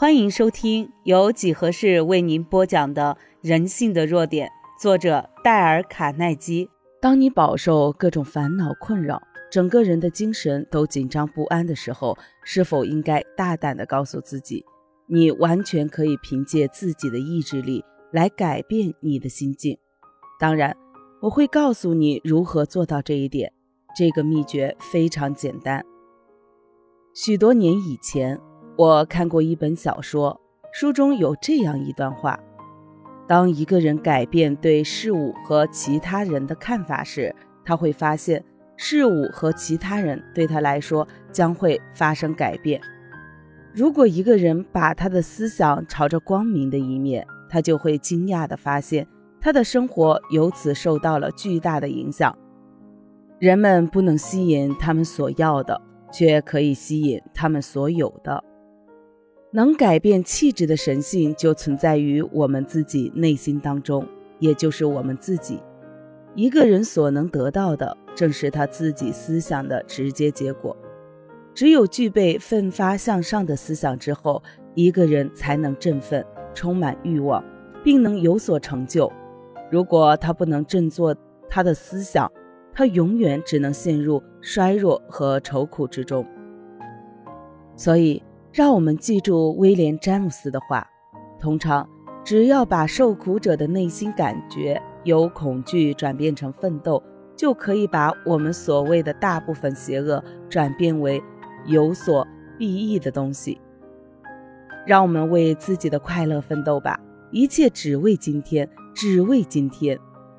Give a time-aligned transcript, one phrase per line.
[0.00, 4.48] 欢迎收听由几何式为您播讲的《人性的弱点》，
[4.82, 6.70] 作者戴尔·卡耐基。
[7.02, 9.20] 当你饱受各种烦恼困扰，
[9.52, 14.64] 整个人的精神都紧张不安的时候，是否应该大胆地告诉自己，
[15.06, 19.76] 你完全可以凭借自己的意志力来改变你的心境？
[20.38, 20.74] 当然，
[21.20, 23.52] 我会告诉你如何做到这一点。
[23.94, 25.84] 这个秘诀非常简单。
[27.12, 28.40] 许多年以前。
[28.80, 30.40] 我看过一本小说，
[30.72, 32.40] 书中有这样一段话：
[33.28, 38.42] 当一个人改变对事物和其他人的看法时，他会发现
[38.78, 42.80] 事物和其他人对他来说将会发生改变。
[43.74, 49.06] 如果一个人把他的思想朝着光明的一面，他就会惊讶地发现
[49.42, 52.34] 他的生活由此受到了巨大的影响。
[53.38, 55.78] 人们不能吸引他们所要的，
[56.10, 58.42] 却可以吸引他们所有的。
[59.52, 64.06] 能改变气质的神性就存在于我们自己内心当中，
[64.38, 65.60] 也就是我们自己。
[66.36, 70.76] 一个人所能得到的，正是他自己思想的直接结果。
[71.52, 74.40] 只有具备奋发向上的思想之后，
[74.76, 76.24] 一个人才能振奋、
[76.54, 77.44] 充满欲望，
[77.82, 79.12] 并能有所成就。
[79.68, 81.12] 如果他不能振作
[81.48, 82.30] 他的思想，
[82.72, 86.24] 他永远只能陷入衰弱和愁苦之中。
[87.74, 88.22] 所以。
[88.52, 90.84] 让我们记住威廉·詹姆斯的话：
[91.38, 91.88] 通常，
[92.24, 97.00] 只要把受苦者的内心感觉由恐惧转变成奋斗，
[97.36, 101.22] 就可以把我们所谓的大部分邪恶转变为
[101.64, 102.26] 有所
[102.58, 103.60] 裨益的东西。
[104.84, 106.98] 让我们为自己的快乐奋斗吧！
[107.30, 109.96] 一切只为今天，只为今天。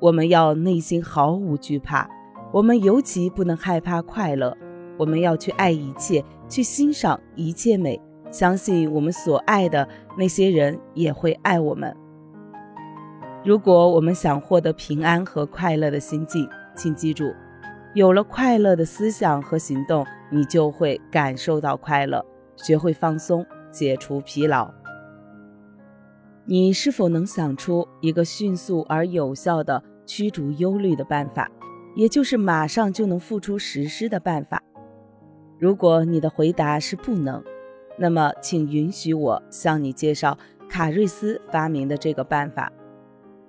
[0.00, 2.10] 我们要内心毫无惧怕，
[2.52, 4.56] 我们尤其不能害怕快乐。
[4.98, 7.98] 我们要去爱一切，去欣赏一切美，
[8.30, 11.96] 相信我们所爱的那些人也会爱我们。
[13.42, 17.32] 如果我们想获得平安和快乐的心境，请记住，
[17.94, 22.22] 有了快乐的思想和行动，你就会感受到快乐，
[22.54, 24.70] 学会放松，解除疲劳。
[26.44, 31.50] 你是否能想出一个迅速而有效的驱逐忧虑的办法，
[31.96, 34.62] 也就是马上就能付出实施的办法？
[35.62, 37.40] 如果你的回答是不能，
[37.96, 40.36] 那么请允许我向你介绍
[40.68, 42.72] 卡瑞斯发明的这个办法。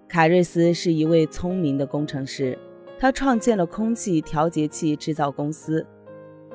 [0.08, 2.56] 卡瑞斯是一位聪明的工程师，
[3.00, 5.84] 他创建了空气调节器制造公司。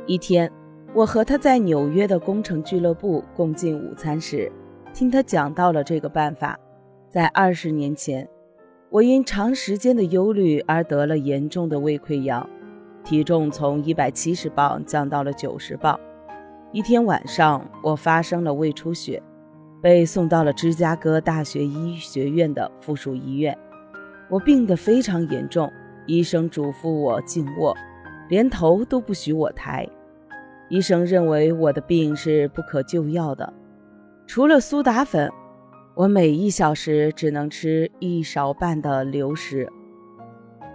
[0.07, 0.49] 一天，
[0.95, 4.53] 我和他在纽约的工程俱乐部共进午餐时，
[4.95, 6.57] 听他讲到了这个办法。
[7.09, 8.29] 在二十年前，
[8.91, 12.49] 我因长时间的忧虑而得了严重的胃溃疡。
[13.09, 15.99] 体重从一百七十磅降到了九十磅。
[16.73, 19.23] 一天晚上，我发生了胃出血，
[19.81, 23.57] 被送到了芝加哥大学医学院的附属医院。
[24.29, 25.73] 我病得非常严重，
[26.05, 27.75] 医生嘱咐我静卧，
[28.29, 29.89] 连头都不许我抬。
[30.69, 33.51] 医生认为我的病是不可救药的。
[34.27, 35.33] 除了苏打粉，
[35.95, 39.67] 我每一小时只能吃一勺半的流食。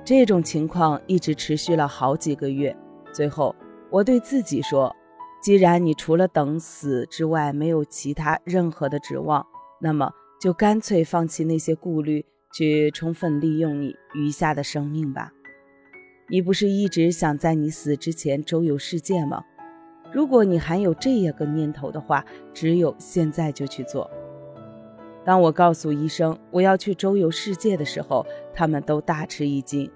[0.05, 2.75] 这种情况一直持续了好几个月，
[3.13, 3.55] 最后
[3.89, 4.93] 我对自己说
[5.41, 9.45] ：“既然你除了等死之外没有其他任何的指望，
[9.79, 10.11] 那么
[10.41, 15.31] 就干脆放弃那些顾虑，去充分利用你余下的生命吧。
[16.29, 19.41] 你不是一直想在你死之前周游世界吗？
[20.11, 24.11] 如果你还有这样个念头的话，只有现在就去做。”
[25.25, 29.89] 当我告诉医生我要去周游世界的时候，他们都大吃一惊。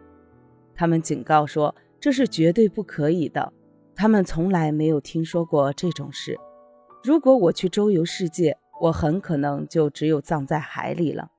[0.73, 3.51] 他们警告说这是绝对不可以的，
[3.95, 6.37] 他们从来没有听说过这种事。
[7.03, 11.29] 如果我去周游世界，我很可能就只有葬在海里了。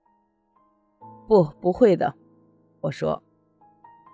[1.27, 2.15] 不，不会的，
[2.81, 3.22] 我说，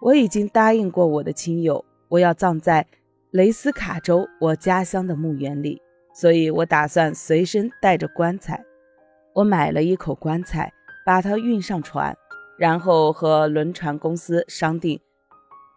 [0.03, 2.87] 我已经答应过我的亲友，我要葬在
[3.31, 5.81] 雷斯卡州我家乡的墓园里，
[6.15, 8.65] 所以我打算随身带着棺材。
[9.35, 10.73] 我买了一口棺材，
[11.05, 12.17] 把它运上船，
[12.57, 15.01] 然后和轮船公司商定，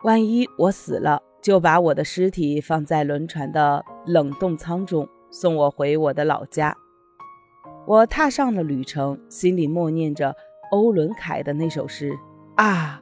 [0.04, 6.77] 万一我死了，就把我的尸体放在轮船的冷冻舱中，送我回我的老家。
[7.88, 10.36] 我踏上了旅程，心里默念着
[10.71, 12.15] 欧伦凯的那首诗：
[12.57, 13.01] 啊，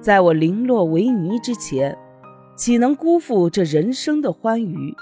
[0.00, 1.98] 在我零落为泥之前，
[2.56, 4.94] 岂能辜负这人生的欢愉？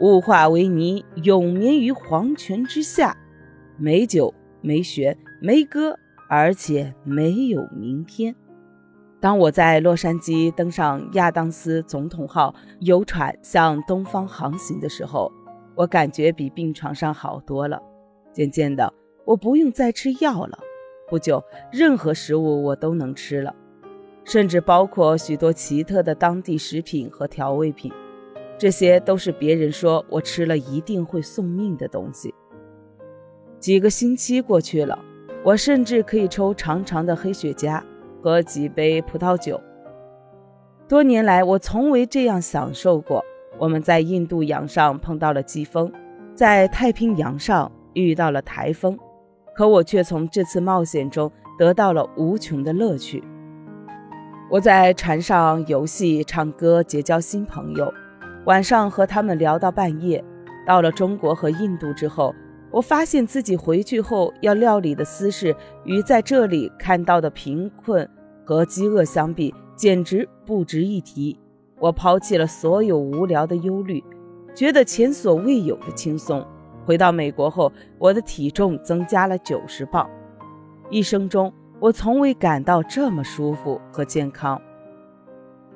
[0.00, 3.16] 物化为泥，永眠于黄泉之下。
[3.78, 5.96] 没酒，没学，没歌，
[6.28, 8.34] 而且没有明天。
[9.20, 15.30] 当我在洛杉矶登上亚当斯总统号游船向东方航行的时候，
[15.76, 17.80] 我感觉比病床上好多了。
[18.32, 18.92] 渐渐的，
[19.24, 20.58] 我不用再吃药了。
[21.08, 21.42] 不久，
[21.72, 23.54] 任何食物我都能吃了，
[24.24, 27.92] 甚至包括许多奇特的当地食品和调味品。
[28.58, 32.34] 这些都是别人说我吃了一定会送命的东西。
[33.58, 34.98] 几个星期过去了，
[35.42, 37.82] 我甚至可以抽长长的黑雪茄，
[38.22, 39.60] 喝几杯葡萄酒。
[40.86, 43.24] 多年来，我从未这样享受过。
[43.58, 45.92] 我们在印度洋上碰到了季风，
[46.34, 48.96] 在太平洋上遇到了台风，
[49.56, 53.22] 可我却从这次冒险中得到了无穷的乐趣。
[54.48, 57.92] 我在船上游戏、唱歌，结交新朋友，
[58.46, 60.24] 晚上和他们聊到半夜。
[60.64, 62.34] 到了中国和印度之后，
[62.70, 65.54] 我发现自己回去后要料理的私事，
[65.84, 68.08] 与在这里看到的贫困
[68.44, 71.38] 和饥饿相比，简直不值一提。
[71.78, 74.02] 我抛弃了所有无聊的忧虑，
[74.54, 76.44] 觉得前所未有的轻松。
[76.84, 80.08] 回到美国后，我的体重增加了九十磅，
[80.90, 84.60] 一生中我从未感到这么舒服和健康。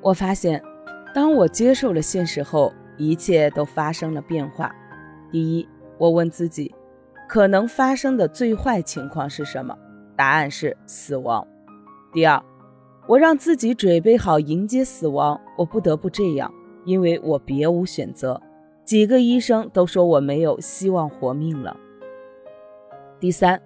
[0.01, 0.61] 我发现，
[1.13, 4.73] 当我接受了现实后，一切都发生了变化。
[5.31, 5.67] 第一，
[5.97, 6.73] 我问自己，
[7.33, 9.75] 可能发生的最坏情况是什么？
[10.15, 11.47] 答案是死亡。
[12.11, 12.39] 第二。
[13.07, 16.53] 我让自己准备好迎接死亡，我不得不这样，
[16.85, 18.39] 因为我别无选择。
[18.85, 21.75] 几个医生都说我没有希望活命了。
[23.19, 23.59] 第三，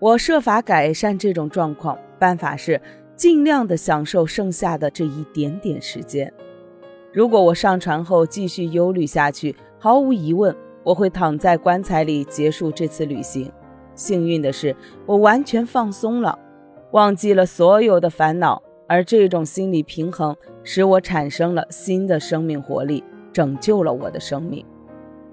[0.00, 2.78] 我设法改善这种状况，办法是
[3.16, 6.30] 尽量的享受剩下的这一点点时间。
[7.10, 10.54] 如果我上船后继续忧虑下去，毫无疑问，
[10.84, 13.50] 我会躺在棺材里结束这次旅行。
[13.94, 14.76] 幸运的是，
[15.06, 16.38] 我完全放松了，
[16.92, 18.62] 忘记了所有的烦恼。
[18.86, 23.02] 而这种心理平衡使我产生了新的生命活力，
[23.32, 24.62] 拯救了我的生命。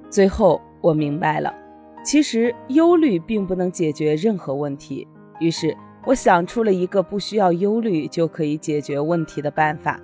[0.09, 1.53] 最后，我明白了，
[2.01, 5.05] 其实忧虑并不能解决任何问题。
[5.41, 5.75] 于是，
[6.05, 9.99] 我想出了一个不需要忧虑就可以解决问题的办法。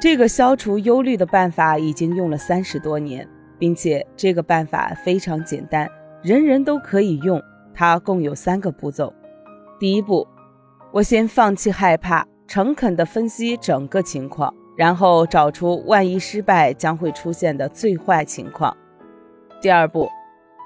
[0.00, 3.26] 这个消除忧虑的办法已经用了三十多年，
[3.58, 5.90] 并且这个办法非常简单，
[6.22, 7.42] 人人都可以用。
[7.74, 9.12] 它共有三个步骤。
[9.78, 10.26] 第一步，
[10.92, 12.26] 我先放弃害怕。
[12.48, 18.74] 诚恳地分析整个情况，然后找出万一失败将会出现的最坏情况。
[19.60, 20.08] 第二步，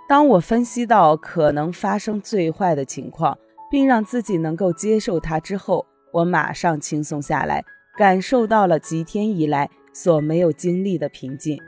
[0.09, 3.37] 当我分析到可能发生最坏的情况，
[3.69, 7.65] 并让自己能够接受它之后，我马上轻松下来，
[7.99, 11.59] 感受到了几天以来所没有经历的平静。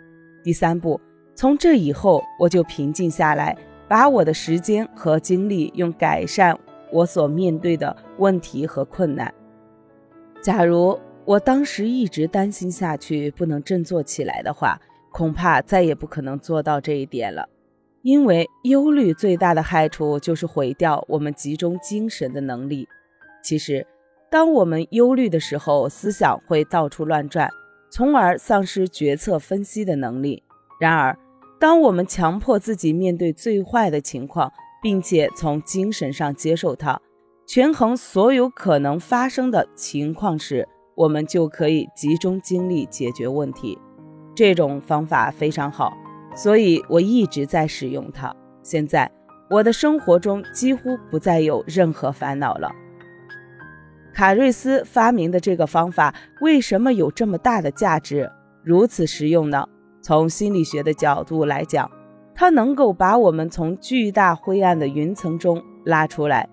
[0.44, 1.00] 第三步，
[1.34, 3.56] 从这以后我就平静下来，
[3.88, 6.58] 把我的时间和精力用改善
[6.90, 9.32] 我所面对的问题和困难。
[10.40, 17.48] 假如我当时一直担心下去，不能振作起来的话，恐怕再也不可能做到这一点了。
[18.02, 22.87] 因为忧虑最大的害处就是毁掉我们集中精神的能力。
[23.42, 23.87] 其实，
[24.30, 27.50] 当我们忧虑的时候，思想会到处乱转，
[27.90, 30.42] 从而丧失决策分析的能力。
[30.78, 31.16] 然而，
[31.64, 34.52] 当我们强迫自己面对最坏的情况，
[34.82, 37.00] 并且从精神上接受它。
[37.46, 43.78] 权衡所有可能发生的情况时，我们就可以集中精力解决问题。
[44.34, 45.96] 这种方法非常好，
[46.37, 48.31] 所以我一直在使用它。
[48.62, 49.11] 现在，
[49.49, 52.71] 我的生活中几乎不再有任何烦恼了。
[54.12, 58.30] 卡瑞斯发明的这个方法为什么有这么大的价值，
[58.62, 59.66] 如此实用呢？
[60.04, 61.90] 从心理学的角度来讲，
[62.34, 66.46] 它能够把我们从巨大灰暗的云层中拉出来。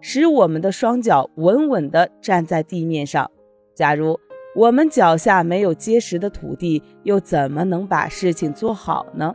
[0.00, 3.30] 使我们的双脚稳稳地站在地面上。
[3.74, 4.20] 假如
[4.54, 9.34] 我们脚下没有结实的土地，又怎么能把事情做好呢？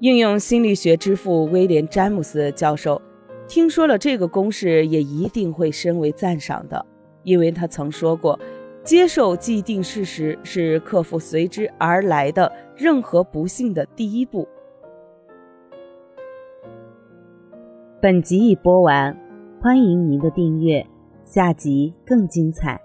[0.00, 3.00] 应用心理学之父威廉·詹姆斯教授
[3.46, 6.84] 听说了这个公式，也一定会深为赞赏的，
[7.22, 8.36] 因为他曾说过
[8.90, 14.48] ：“接受既定事实是克服随之而来的任何不幸的第一步。”
[18.02, 19.16] 本集已播完。
[19.62, 20.84] 欢迎您的订阅，
[21.24, 22.80] 下集更精彩。